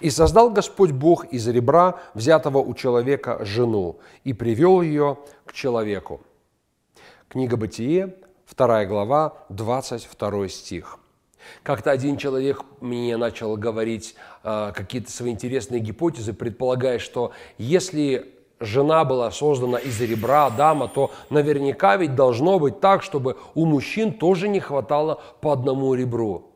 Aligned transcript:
«И 0.00 0.10
создал 0.10 0.50
Господь 0.50 0.92
Бог 0.92 1.26
из 1.26 1.46
ребра, 1.48 2.00
взятого 2.14 2.58
у 2.58 2.74
человека, 2.74 3.44
жену, 3.44 3.98
и 4.24 4.32
привел 4.32 4.82
ее 4.82 5.18
к 5.44 5.52
человеку». 5.52 6.20
Книга 7.28 7.56
Бытие, 7.56 8.16
2 8.56 8.86
глава, 8.86 9.34
22 9.50 10.48
стих. 10.48 10.98
Как-то 11.62 11.90
один 11.90 12.16
человек 12.16 12.62
мне 12.80 13.16
начал 13.16 13.56
говорить 13.56 14.14
э, 14.42 14.72
какие-то 14.74 15.10
свои 15.10 15.30
интересные 15.30 15.80
гипотезы, 15.80 16.32
предполагая, 16.32 16.98
что 16.98 17.32
если 17.58 18.34
жена 18.60 19.04
была 19.04 19.30
создана 19.30 19.78
из 19.78 20.00
ребра 20.00 20.46
Адама, 20.46 20.88
то 20.88 21.10
наверняка 21.30 21.96
ведь 21.96 22.14
должно 22.14 22.58
быть 22.58 22.80
так, 22.80 23.02
чтобы 23.02 23.36
у 23.54 23.64
мужчин 23.64 24.12
тоже 24.12 24.48
не 24.48 24.60
хватало 24.60 25.20
по 25.40 25.52
одному 25.52 25.94
ребру. 25.94 26.49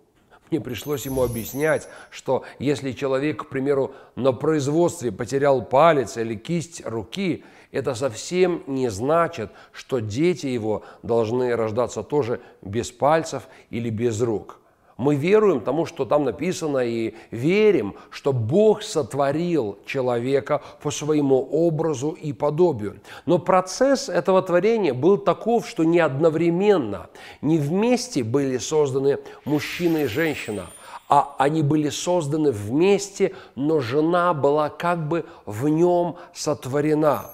Мне 0.55 0.61
пришлось 0.61 1.05
ему 1.05 1.25
объяснять, 1.25 1.89
что 2.11 2.45
если 2.61 2.93
человек, 2.93 3.43
к 3.43 3.49
примеру, 3.49 3.93
на 4.15 4.33
производстве 4.33 5.11
потерял 5.11 5.65
палец 5.65 6.17
или 6.17 6.37
кисть 6.37 6.80
руки, 6.87 7.43
это 7.73 7.97
совсем 7.97 8.63
не 8.69 8.88
значит, 8.88 9.51
что 9.73 9.99
дети 9.99 10.46
его 10.46 10.85
должны 11.02 11.57
рождаться 11.57 12.05
тоже 12.05 12.41
без 12.63 12.93
пальцев 12.93 13.49
или 13.71 13.91
без 13.91 14.21
рук– 14.21 14.61
мы 14.96 15.16
веруем 15.16 15.60
тому, 15.60 15.87
что 15.87 16.04
там 16.04 16.24
написано, 16.24 16.78
и 16.78 17.14
верим, 17.30 17.95
что 18.10 18.32
Бог 18.32 18.82
сотворил 18.82 19.78
человека 19.87 20.62
по 20.82 20.90
своему 20.90 21.40
образу 21.40 22.10
и 22.10 22.32
подобию. 22.32 23.00
Но 23.26 23.38
процесс 23.38 24.09
этого 24.09 24.42
творения 24.42 24.95
был 24.95 25.18
таков, 25.18 25.68
что 25.68 25.84
не 25.84 25.98
одновременно, 25.98 27.09
не 27.42 27.59
вместе 27.59 28.22
были 28.22 28.59
созданы 28.59 29.18
мужчина 29.45 29.98
и 29.98 30.06
женщина, 30.06 30.66
а 31.09 31.34
они 31.38 31.62
были 31.62 31.88
созданы 31.88 32.52
вместе, 32.52 33.34
но 33.56 33.80
жена 33.80 34.32
была 34.32 34.68
как 34.68 35.09
бы 35.09 35.24
в 35.45 35.68
нем 35.68 36.16
сотворена. 36.32 37.30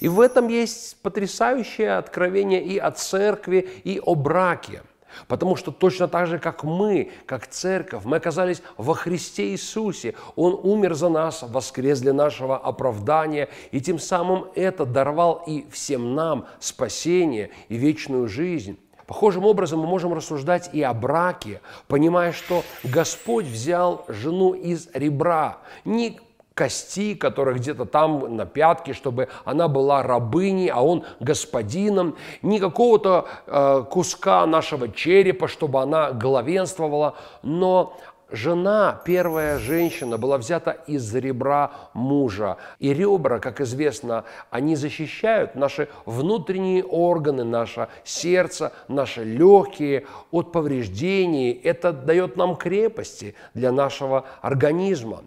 И 0.00 0.08
в 0.08 0.20
этом 0.20 0.48
есть 0.48 0.96
потрясающее 1.00 1.96
откровение 1.96 2.62
и 2.62 2.76
о 2.76 2.90
церкви, 2.90 3.68
и 3.84 4.00
о 4.04 4.14
браке– 4.16 4.82
Потому 5.28 5.56
что 5.56 5.70
точно 5.70 6.08
так 6.08 6.26
же, 6.26 6.38
как 6.38 6.64
мы, 6.64 7.10
как 7.26 7.46
церковь, 7.46 8.04
мы 8.04 8.16
оказались 8.16 8.62
во 8.76 8.94
Христе 8.94 9.50
Иисусе. 9.50 10.14
Он 10.36 10.58
умер 10.62 10.94
за 10.94 11.08
нас, 11.08 11.42
воскрес 11.42 12.00
для 12.00 12.12
нашего 12.12 12.56
оправдания, 12.56 13.48
и 13.70 13.80
тем 13.80 13.98
самым 13.98 14.46
это 14.54 14.84
даровал 14.84 15.42
и 15.46 15.66
всем 15.70 16.14
нам 16.14 16.46
спасение 16.60 17.50
и 17.68 17.76
вечную 17.76 18.28
жизнь. 18.28 18.78
Похожим 19.06 19.44
образом 19.44 19.80
мы 19.80 19.86
можем 19.86 20.14
рассуждать 20.14 20.70
и 20.72 20.82
о 20.82 20.94
браке, 20.94 21.60
понимая, 21.88 22.32
что 22.32 22.64
Господь 22.82 23.44
взял 23.44 24.04
жену 24.08 24.54
из 24.54 24.88
ребра, 24.94 25.58
не 25.84 26.18
кости, 26.54 27.14
которая 27.14 27.56
где-то 27.56 27.84
там 27.84 28.36
на 28.36 28.46
пятке, 28.46 28.92
чтобы 28.92 29.28
она 29.44 29.68
была 29.68 30.02
рабыней, 30.02 30.68
а 30.68 30.80
он 30.82 31.04
господином, 31.20 32.16
ни 32.42 32.58
какого-то 32.58 33.26
э, 33.46 33.84
куска 33.90 34.46
нашего 34.46 34.88
черепа, 34.88 35.48
чтобы 35.48 35.82
она 35.82 36.12
главенствовала, 36.12 37.16
но 37.42 37.96
жена, 38.30 39.00
первая 39.04 39.58
женщина, 39.58 40.18
была 40.18 40.38
взята 40.38 40.72
из 40.86 41.14
ребра 41.14 41.72
мужа. 41.92 42.56
И 42.78 42.92
ребра, 42.92 43.38
как 43.38 43.60
известно, 43.60 44.24
они 44.50 44.76
защищают 44.76 45.54
наши 45.54 45.88
внутренние 46.04 46.84
органы, 46.84 47.44
наше 47.44 47.88
сердце, 48.04 48.72
наши 48.88 49.24
легкие 49.24 50.06
от 50.30 50.52
повреждений. 50.52 51.52
Это 51.52 51.92
дает 51.92 52.36
нам 52.36 52.56
крепости 52.56 53.34
для 53.54 53.72
нашего 53.72 54.24
организма. 54.40 55.22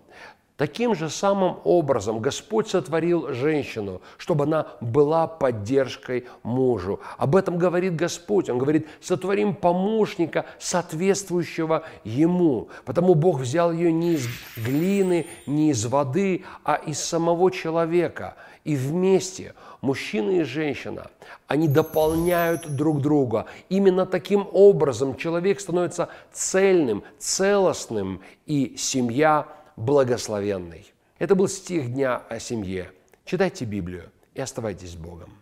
Таким 0.57 0.95
же 0.95 1.07
самым 1.11 1.57
образом 1.65 2.19
Господь 2.19 2.67
сотворил 2.67 3.31
женщину, 3.31 4.01
чтобы 4.17 4.45
она 4.45 4.65
была 4.81 5.27
поддержкой 5.27 6.25
мужу. 6.41 6.99
Об 7.19 7.35
этом 7.35 7.59
говорит 7.59 7.95
Господь. 7.95 8.49
Он 8.49 8.57
говорит, 8.57 8.87
сотворим 8.99 9.53
помощника, 9.53 10.45
соответствующего 10.57 11.83
ему. 12.03 12.69
Потому 12.85 13.13
Бог 13.13 13.39
взял 13.39 13.71
ее 13.71 13.91
не 13.91 14.13
из 14.13 14.27
глины, 14.55 15.27
не 15.45 15.69
из 15.69 15.85
воды, 15.85 16.43
а 16.63 16.73
из 16.73 16.99
самого 16.99 17.51
человека. 17.51 18.35
И 18.63 18.75
вместе 18.75 19.53
мужчина 19.81 20.31
и 20.31 20.43
женщина, 20.43 21.11
они 21.47 21.67
дополняют 21.67 22.67
друг 22.75 22.99
друга. 23.01 23.45
Именно 23.69 24.07
таким 24.07 24.47
образом 24.51 25.17
человек 25.17 25.59
становится 25.59 26.09
цельным, 26.33 27.03
целостным, 27.19 28.21
и 28.47 28.75
семья– 28.75 29.45
благословенный. 29.77 30.91
Это 31.19 31.35
был 31.35 31.47
стих 31.47 31.93
дня 31.93 32.17
о 32.17 32.39
семье. 32.39 32.91
Читайте 33.23 33.65
Библию 33.65 34.11
и 34.33 34.41
оставайтесь 34.41 34.91
с 34.91 34.95
Богом. 34.95 35.37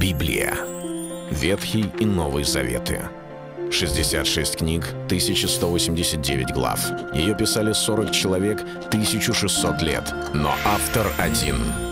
Библия. 0.00 0.54
Ветхий 1.30 1.86
и 2.00 2.06
Новый 2.06 2.44
Заветы. 2.44 3.00
66 3.70 4.56
книг, 4.56 4.84
1189 5.06 6.52
глав. 6.52 6.80
Ее 7.14 7.34
писали 7.34 7.72
40 7.72 8.10
человек, 8.10 8.60
1600 8.88 9.82
лет. 9.82 10.14
Но 10.34 10.50
автор 10.64 11.06
один– 11.18 11.56